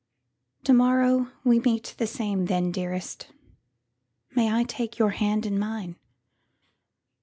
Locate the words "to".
0.63-0.73